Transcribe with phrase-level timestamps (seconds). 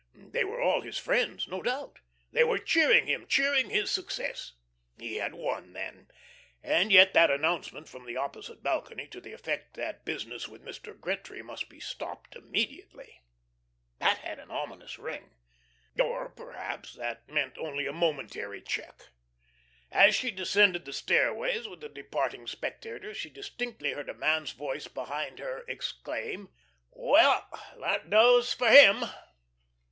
[0.15, 1.99] They were all his friends, no doubt.
[2.31, 4.53] They were cheering him cheering his success.
[4.97, 6.07] He had won then!
[6.63, 10.99] And yet that announcement from the opposite balcony, to the effect that business with Mr.
[10.99, 13.21] Gretry must be stopped, immediately!
[13.99, 15.35] That had an ominous ring.
[15.99, 19.03] Or, perhaps, that meant only a momentary check.
[19.91, 24.87] As she descended the stairways, with the departing spectators, she distinctly heard a man's voice
[24.87, 26.49] behind her exclaim:
[26.89, 27.47] "Well,
[27.79, 29.05] that does for him!"